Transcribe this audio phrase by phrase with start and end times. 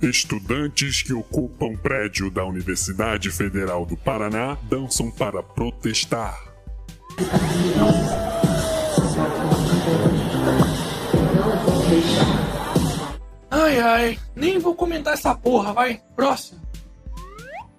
[0.00, 6.38] Estudantes que ocupam prédio da Universidade Federal do Paraná dançam para protestar.
[13.50, 16.00] Ai ai, nem vou comentar essa porra, vai.
[16.14, 16.67] Próximo.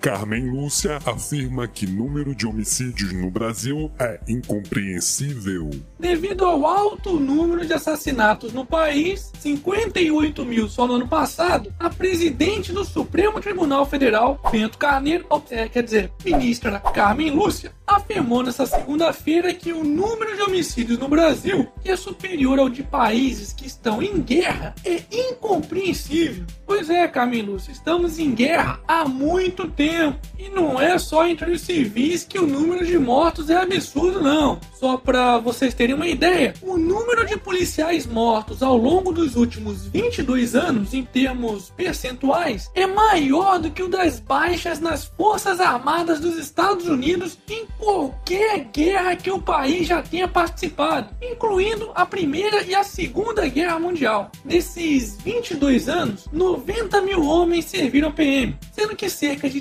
[0.00, 5.68] Carmen Lúcia afirma que número de homicídios no Brasil é incompreensível.
[5.98, 11.90] Devido ao alto número de assassinatos no país, 58 mil só no ano passado, a
[11.90, 18.66] presidente do Supremo Tribunal Federal, Bento Carneiro, é, quer dizer, ministra Carmen Lúcia, afirmou nesta
[18.66, 24.02] segunda-feira que o número de homicídios no Brasil, é superior ao de países que estão
[24.02, 26.44] em guerra, é incompreensível.
[26.66, 27.10] Pois é,
[27.42, 30.18] Lúcia, estamos em guerra há muito tempo.
[30.40, 34.58] E não é só entre os civis que o número de mortos é absurdo, não.
[34.72, 39.84] Só para vocês terem uma ideia, o número de policiais mortos ao longo dos últimos
[39.84, 46.18] 22 anos, em termos percentuais, é maior do que o das baixas nas Forças Armadas
[46.20, 52.62] dos Estados Unidos em qualquer guerra que o país já tenha participado, incluindo a Primeira
[52.62, 54.32] e a Segunda Guerra Mundial.
[54.42, 59.60] Nesses 22 anos, 90 mil homens serviram PM, sendo que cerca de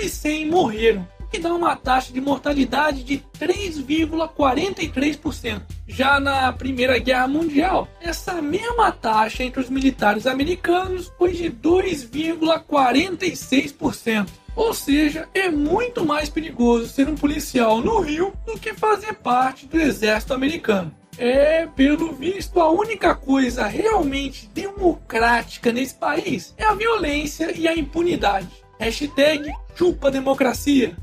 [0.00, 5.62] 3.100 morreram que dá uma taxa de mortalidade de 3,43%.
[5.86, 14.28] Já na Primeira Guerra Mundial, essa mesma taxa entre os militares americanos foi de 2,46%.
[14.56, 19.66] Ou seja, é muito mais perigoso ser um policial no Rio do que fazer parte
[19.66, 20.92] do exército americano.
[21.16, 27.76] É, pelo visto, a única coisa realmente democrática nesse país é a violência e a
[27.76, 28.48] impunidade.
[28.80, 30.94] Hashtag chupa democracia.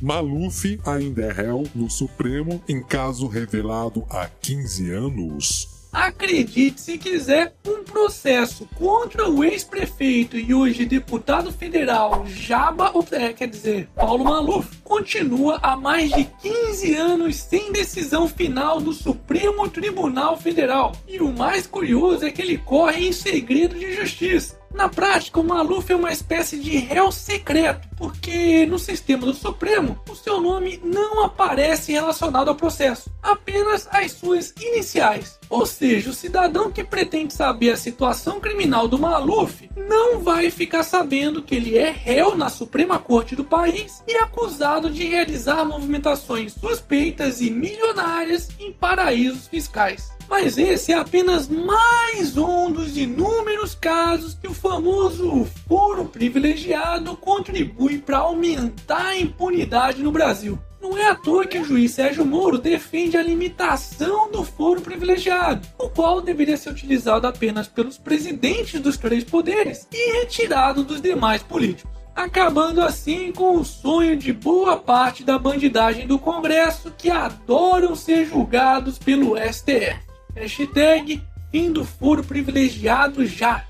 [0.00, 5.68] Maluf ainda é réu no Supremo em caso revelado há 15 anos.
[5.92, 13.48] Acredite se quiser, um processo contra o ex-prefeito e hoje deputado federal Jaba, é, quer
[13.48, 20.38] dizer, Paulo Maluf, continua há mais de 15 anos sem decisão final do Supremo Tribunal
[20.38, 20.92] Federal.
[21.06, 24.63] E o mais curioso é que ele corre em segredo de justiça.
[24.74, 29.96] Na prática, o Maluf é uma espécie de réu secreto, porque no sistema do Supremo
[30.10, 35.38] o seu nome não aparece relacionado ao processo, apenas as suas iniciais.
[35.48, 40.82] Ou seja, o cidadão que pretende saber a situação criminal do Maluf não vai ficar
[40.82, 46.52] sabendo que ele é réu na Suprema Corte do país e acusado de realizar movimentações
[46.52, 50.13] suspeitas e milionárias em paraísos fiscais.
[50.28, 57.98] Mas esse é apenas mais um dos inúmeros casos que o famoso foro privilegiado contribui
[57.98, 60.58] para aumentar a impunidade no Brasil.
[60.80, 65.66] Não é à toa que o juiz Sérgio Moro defende a limitação do foro privilegiado,
[65.78, 71.42] o qual deveria ser utilizado apenas pelos presidentes dos três poderes e retirado dos demais
[71.42, 71.90] políticos.
[72.14, 78.26] Acabando assim com o sonho de boa parte da bandidagem do Congresso que adoram ser
[78.26, 80.13] julgados pelo STF.
[80.34, 83.64] Hashtag fim do furo privilegiado já.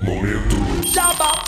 [0.00, 0.86] Momento.
[0.86, 1.44] Jabá.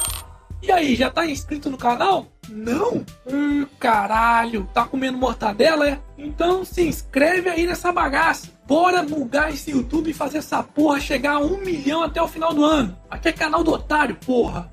[0.62, 2.26] E aí, já tá inscrito no canal?
[2.48, 3.04] Não?
[3.26, 5.98] Hum, caralho, tá comendo mortadela, é?
[6.16, 8.48] Então se inscreve aí nessa bagaça.
[8.66, 12.54] Bora bugar esse YouTube e fazer essa porra chegar a um milhão até o final
[12.54, 12.96] do ano.
[13.10, 14.72] Aqui é canal do otário, porra.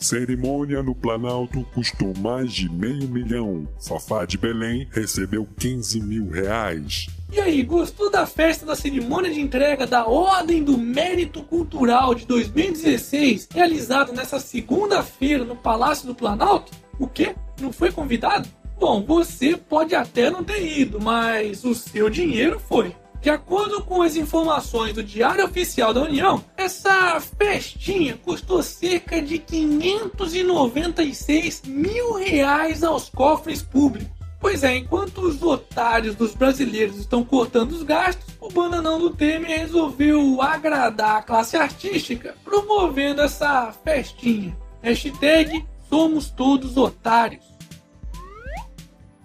[0.00, 3.68] Cerimônia no Planalto custou mais de meio milhão.
[3.78, 7.06] Fafá de Belém recebeu 15 mil reais.
[7.30, 12.26] E aí, gostou da festa da cerimônia de entrega da Ordem do Mérito Cultural de
[12.26, 16.72] 2016, realizada nessa segunda-feira no Palácio do Planalto?
[16.98, 17.36] O quê?
[17.60, 18.48] Não foi convidado?
[18.80, 22.96] Bom, você pode até não ter ido, mas o seu dinheiro foi.
[23.20, 29.38] De acordo com as informações do Diário Oficial da União, essa festinha custou cerca de
[29.38, 34.08] 596 mil reais aos cofres públicos.
[34.40, 39.60] Pois é, enquanto os otários dos brasileiros estão cortando os gastos, o bananão do Temer
[39.60, 44.56] resolveu agradar a classe artística, promovendo essa festinha.
[44.82, 47.44] Hashtag somos todos otários.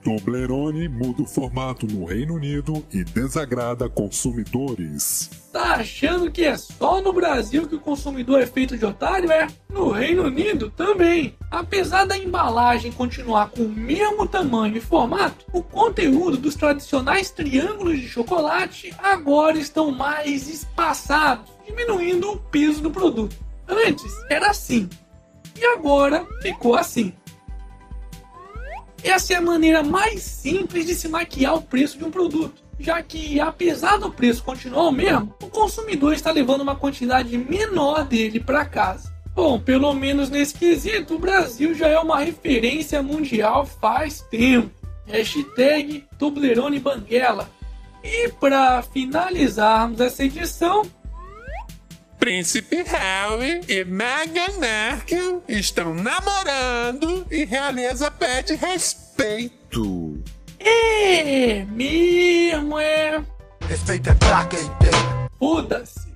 [0.05, 5.31] Toblerone muda o formato no Reino Unido e desagrada consumidores.
[5.51, 9.31] Tá achando que é só no Brasil que o consumidor é feito de otário?
[9.31, 9.47] É?
[9.67, 11.35] No Reino Unido também.
[11.49, 17.99] Apesar da embalagem continuar com o mesmo tamanho e formato, o conteúdo dos tradicionais triângulos
[17.99, 23.35] de chocolate agora estão mais espaçados, diminuindo o peso do produto.
[23.67, 24.87] Antes era assim,
[25.57, 27.11] e agora ficou assim.
[29.05, 32.65] Essa é a maneira mais simples de se maquiar o preço de um produto.
[32.77, 38.03] já que apesar do preço continuar o mesmo, o consumidor está levando uma quantidade menor
[38.03, 39.13] dele para casa.
[39.33, 44.71] Bom, pelo menos nesse quesito, o Brasil já é uma referência mundial faz tempo.
[45.05, 47.49] Hashtag Toblerone Banguela.
[48.03, 50.81] E para finalizarmos essa edição,
[52.25, 60.23] Príncipe Harry e Meghan Markle estão namorando e realeza pede respeito.
[60.59, 63.23] é mesmo, é.
[63.69, 65.29] Respeito é pra quem tem.
[65.37, 66.14] Foda-se.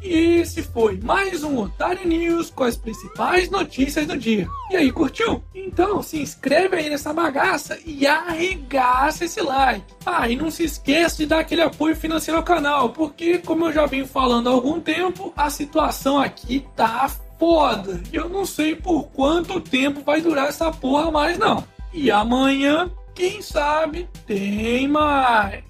[0.00, 4.46] E esse foi mais um Otário News com as principais notícias do dia.
[4.70, 5.42] E aí, curtiu?
[5.52, 9.84] Então se inscreve aí nessa bagaça e arregaça esse like.
[10.06, 13.72] Ah, e não se esqueça de dar aquele apoio financeiro ao canal, porque, como eu
[13.72, 18.00] já venho falando há algum tempo, a situação aqui tá foda.
[18.12, 21.64] E eu não sei por quanto tempo vai durar essa porra mais não.
[21.92, 25.67] E amanhã, quem sabe, tem mais.